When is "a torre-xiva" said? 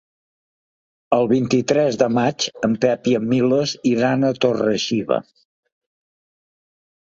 4.31-5.21